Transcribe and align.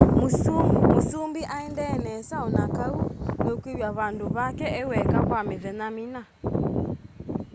mũsũmbĩ 0.91 1.41
aendee 1.57 1.95
nesa 2.05 2.35
onakaũ 2.45 2.95
nũkwĩwa 3.45 3.89
vandũ 3.97 4.25
vake 4.37 4.67
eweka 4.81 5.19
kwa 5.27 5.39
mĩthenya 5.49 5.87
mĩna 5.95 6.21